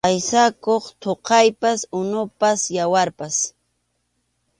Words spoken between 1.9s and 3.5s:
unupas, yawarpas.